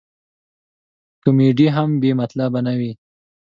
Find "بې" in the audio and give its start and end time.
2.01-2.11